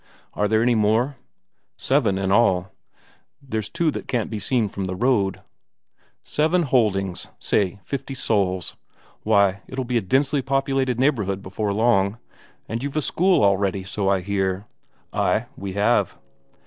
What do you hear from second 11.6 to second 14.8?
long. And you've a school already, so I hear?"